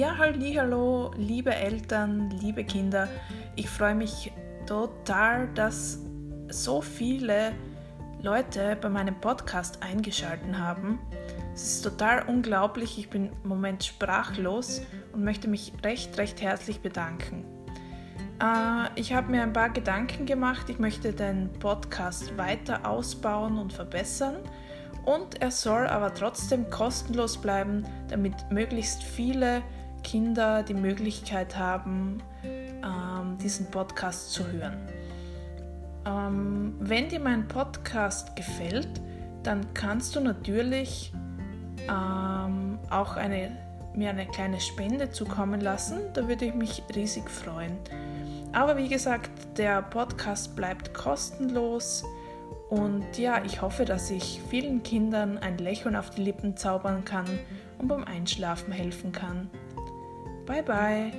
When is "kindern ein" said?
54.82-55.58